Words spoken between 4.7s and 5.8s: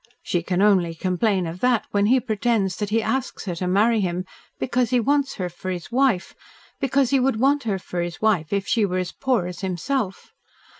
he wants her for